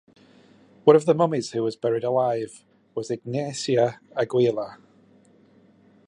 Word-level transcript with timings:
One 0.83 0.95
of 0.95 1.05
the 1.05 1.13
mummies 1.13 1.51
who 1.51 1.61
was 1.61 1.75
buried 1.75 2.03
alive 2.03 2.65
was 2.95 3.11
Ignacia 3.11 3.99
Aguilar. 4.17 4.79